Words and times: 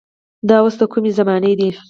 دا 0.49 0.57
اوس 0.63 0.75
د 0.79 0.81
کومې 0.93 1.11
زمانې 1.19 1.53
دي. 1.59 1.69